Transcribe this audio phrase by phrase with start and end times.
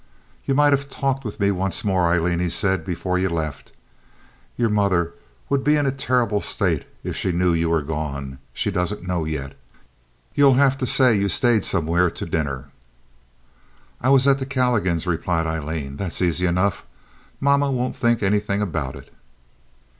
[0.45, 3.71] "Ye might have talked with me once more, Aileen," he said, "before ye left.
[4.57, 5.13] Yer mother
[5.47, 8.39] would be in a terrible state if she knew ye were gone.
[8.51, 9.55] She doesn't know yet.
[10.33, 12.69] Ye'll have to say ye stayed somewhere to dinner."
[14.01, 15.97] "I was at the Calligans," replied Aileen.
[15.97, 16.83] "That's easy enough.
[17.39, 19.13] Mama won't think anything about it."